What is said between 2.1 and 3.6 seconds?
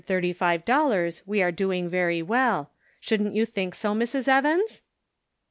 well; shouldn't you